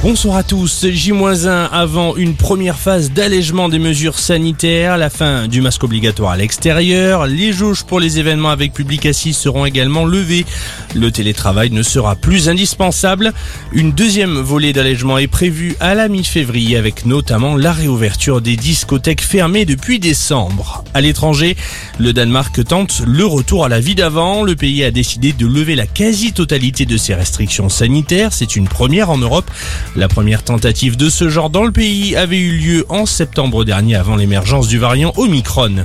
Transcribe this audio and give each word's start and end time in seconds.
Bonsoir 0.00 0.36
à 0.36 0.42
tous. 0.44 0.86
J-1 0.88 1.68
avant 1.72 2.14
une 2.14 2.36
première 2.36 2.78
phase 2.78 3.10
d'allègement 3.10 3.68
des 3.68 3.80
mesures 3.80 4.16
sanitaires, 4.20 4.96
la 4.96 5.10
fin 5.10 5.48
du 5.48 5.60
masque 5.60 5.82
obligatoire 5.82 6.30
à 6.30 6.36
l'extérieur, 6.36 7.26
les 7.26 7.52
jauges 7.52 7.82
pour 7.82 7.98
les 7.98 8.20
événements 8.20 8.50
avec 8.50 8.72
public 8.72 9.06
assis 9.06 9.32
seront 9.32 9.66
également 9.66 10.04
levées. 10.04 10.46
Le 10.94 11.10
télétravail 11.10 11.70
ne 11.70 11.82
sera 11.82 12.14
plus 12.14 12.48
indispensable. 12.48 13.32
Une 13.72 13.90
deuxième 13.90 14.38
volée 14.38 14.72
d'allègement 14.72 15.18
est 15.18 15.26
prévue 15.26 15.74
à 15.80 15.96
la 15.96 16.06
mi-février 16.06 16.76
avec 16.76 17.04
notamment 17.04 17.56
la 17.56 17.72
réouverture 17.72 18.40
des 18.40 18.54
discothèques 18.54 19.22
fermées 19.22 19.64
depuis 19.64 19.98
décembre. 19.98 20.84
À 20.94 21.00
l'étranger, 21.00 21.56
le 21.98 22.12
Danemark 22.12 22.64
tente 22.64 23.02
le 23.04 23.26
retour 23.26 23.64
à 23.64 23.68
la 23.68 23.80
vie 23.80 23.96
d'avant. 23.96 24.44
Le 24.44 24.54
pays 24.54 24.84
a 24.84 24.92
décidé 24.92 25.32
de 25.32 25.46
lever 25.46 25.74
la 25.74 25.88
quasi-totalité 25.88 26.86
de 26.86 26.96
ses 26.96 27.16
restrictions 27.16 27.68
sanitaires. 27.68 28.32
C'est 28.32 28.54
une 28.54 28.68
première 28.68 29.10
en 29.10 29.18
Europe. 29.18 29.50
La 29.96 30.08
première 30.08 30.42
tentative 30.44 30.96
de 30.96 31.08
ce 31.08 31.28
genre 31.28 31.50
dans 31.50 31.64
le 31.64 31.72
pays 31.72 32.14
avait 32.16 32.38
eu 32.38 32.52
lieu 32.52 32.86
en 32.88 33.06
septembre 33.06 33.64
dernier 33.64 33.96
avant 33.96 34.16
l'émergence 34.16 34.68
du 34.68 34.78
variant 34.78 35.12
Omicron. 35.16 35.84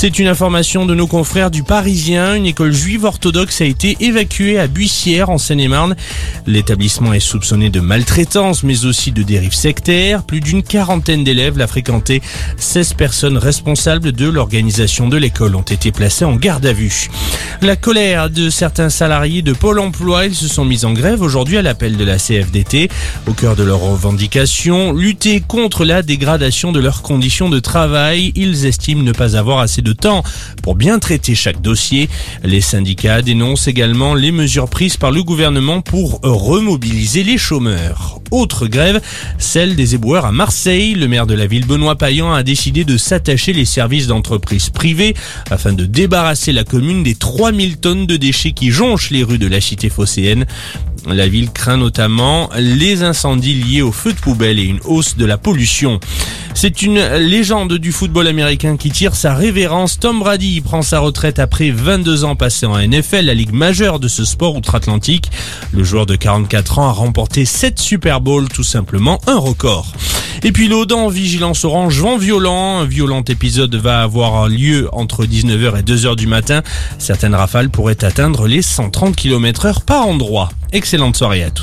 C'est 0.00 0.18
une 0.18 0.28
information 0.28 0.86
de 0.86 0.94
nos 0.94 1.06
confrères 1.06 1.50
du 1.50 1.62
Parisien. 1.62 2.34
Une 2.34 2.46
école 2.46 2.72
juive 2.72 3.04
orthodoxe 3.04 3.60
a 3.60 3.66
été 3.66 3.98
évacuée 4.00 4.58
à 4.58 4.66
Buissière 4.66 5.28
en 5.28 5.36
Seine-et-Marne. 5.36 5.94
L'établissement 6.46 7.12
est 7.12 7.20
soupçonné 7.20 7.68
de 7.68 7.80
maltraitance 7.80 8.62
mais 8.62 8.86
aussi 8.86 9.12
de 9.12 9.22
dérives 9.22 9.52
sectaires. 9.52 10.22
Plus 10.22 10.40
d'une 10.40 10.62
quarantaine 10.62 11.22
d'élèves 11.22 11.58
l'a 11.58 11.66
fréquenté. 11.66 12.22
16 12.56 12.94
personnes 12.94 13.36
responsables 13.36 14.12
de 14.12 14.26
l'organisation 14.26 15.06
de 15.06 15.18
l'école 15.18 15.54
ont 15.54 15.60
été 15.60 15.92
placées 15.92 16.24
en 16.24 16.36
garde 16.36 16.64
à 16.64 16.72
vue. 16.72 17.10
La 17.60 17.76
colère 17.76 18.30
de 18.30 18.48
certains 18.48 18.88
salariés 18.88 19.42
de 19.42 19.52
Pôle 19.52 19.80
emploi, 19.80 20.24
ils 20.24 20.34
se 20.34 20.48
sont 20.48 20.64
mis 20.64 20.86
en 20.86 20.94
grève 20.94 21.20
aujourd'hui 21.20 21.58
à 21.58 21.62
l'appel 21.62 21.98
de 21.98 22.04
la 22.04 22.16
CFDT. 22.16 22.88
Au 23.26 23.34
cœur 23.34 23.54
de 23.54 23.64
leurs 23.64 23.80
revendications, 23.80 24.94
lutter 24.94 25.42
contre 25.46 25.84
la 25.84 26.00
dégradation 26.00 26.72
de 26.72 26.80
leurs 26.80 27.02
conditions 27.02 27.50
de 27.50 27.60
travail. 27.60 28.32
Ils 28.34 28.64
estiment 28.64 29.02
ne 29.02 29.12
pas 29.12 29.36
avoir 29.36 29.58
assez 29.58 29.82
de 29.82 29.89
temps 29.94 30.22
pour 30.62 30.74
bien 30.74 30.98
traiter 30.98 31.34
chaque 31.34 31.60
dossier. 31.60 32.08
Les 32.42 32.60
syndicats 32.60 33.22
dénoncent 33.22 33.68
également 33.68 34.14
les 34.14 34.32
mesures 34.32 34.68
prises 34.68 34.96
par 34.96 35.10
le 35.10 35.22
gouvernement 35.22 35.80
pour 35.80 36.20
remobiliser 36.22 37.22
les 37.22 37.38
chômeurs. 37.38 38.20
Autre 38.30 38.68
grève, 38.68 39.00
celle 39.38 39.74
des 39.74 39.96
éboueurs 39.96 40.24
à 40.24 40.32
Marseille. 40.32 40.94
Le 40.94 41.08
maire 41.08 41.26
de 41.26 41.34
la 41.34 41.46
ville, 41.46 41.66
Benoît 41.66 41.96
Payan, 41.96 42.32
a 42.32 42.42
décidé 42.42 42.84
de 42.84 42.96
s'attacher 42.96 43.52
les 43.52 43.64
services 43.64 44.06
d'entreprises 44.06 44.70
privées 44.70 45.14
afin 45.50 45.72
de 45.72 45.84
débarrasser 45.84 46.52
la 46.52 46.62
commune 46.62 47.02
des 47.02 47.16
3000 47.16 47.78
tonnes 47.78 48.06
de 48.06 48.16
déchets 48.16 48.52
qui 48.52 48.70
jonchent 48.70 49.10
les 49.10 49.24
rues 49.24 49.38
de 49.38 49.48
la 49.48 49.60
cité 49.60 49.88
phocéenne. 49.88 50.46
La 51.08 51.28
ville 51.28 51.50
craint 51.50 51.76
notamment 51.76 52.50
les 52.56 53.02
incendies 53.02 53.54
liés 53.54 53.82
aux 53.82 53.92
feux 53.92 54.12
de 54.12 54.18
poubelle 54.18 54.58
et 54.58 54.64
une 54.64 54.80
hausse 54.84 55.16
de 55.16 55.24
la 55.24 55.38
pollution. 55.38 56.00
C'est 56.54 56.82
une 56.82 57.00
légende 57.16 57.74
du 57.74 57.92
football 57.92 58.26
américain 58.26 58.76
qui 58.76 58.90
tire 58.90 59.14
sa 59.14 59.34
révérence. 59.34 59.98
Tom 59.98 60.20
Brady 60.20 60.60
prend 60.60 60.82
sa 60.82 60.98
retraite 60.98 61.38
après 61.38 61.70
22 61.70 62.24
ans 62.24 62.36
passés 62.36 62.66
en 62.66 62.78
NFL, 62.78 63.26
la 63.26 63.34
ligue 63.34 63.52
majeure 63.52 63.98
de 63.98 64.08
ce 64.08 64.24
sport 64.24 64.56
outre-Atlantique. 64.56 65.30
Le 65.72 65.84
joueur 65.84 66.06
de 66.06 66.16
44 66.16 66.78
ans 66.78 66.88
a 66.88 66.92
remporté 66.92 67.44
7 67.44 67.78
Super 67.78 68.20
Bowls, 68.20 68.48
tout 68.48 68.64
simplement 68.64 69.20
un 69.26 69.38
record. 69.38 69.92
Et 70.42 70.52
puis 70.52 70.68
l'Audan, 70.68 71.08
vigilance 71.08 71.64
orange, 71.64 72.00
vent 72.00 72.16
violent. 72.16 72.78
Un 72.78 72.84
violent 72.84 73.22
épisode 73.28 73.74
va 73.74 74.02
avoir 74.02 74.48
lieu 74.48 74.88
entre 74.92 75.26
19h 75.26 75.78
et 75.78 75.82
2h 75.82 76.16
du 76.16 76.26
matin. 76.26 76.62
Certaines 76.98 77.34
rafales 77.34 77.68
pourraient 77.68 78.04
atteindre 78.04 78.46
les 78.46 78.62
130 78.62 79.14
km 79.14 79.66
heure 79.66 79.82
par 79.82 80.06
endroit. 80.06 80.48
Excellente 80.72 81.16
soirée 81.16 81.42
à 81.42 81.50
tous. 81.50 81.58